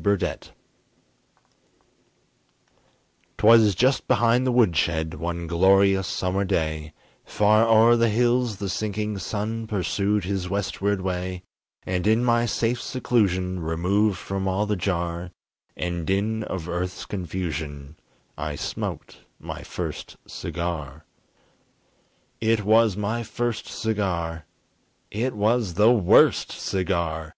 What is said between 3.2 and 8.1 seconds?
'Twas just behind the woodshed, One glorious summer day, Far o'er the